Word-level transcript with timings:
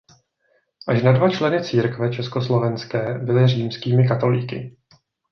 Až 0.89 0.97
na 1.05 1.11
dva 1.11 1.27
členy 1.29 1.63
církve 1.63 2.09
československé 2.13 3.13
byli 3.23 3.47
římskými 3.47 4.07
katolíky. 4.07 4.77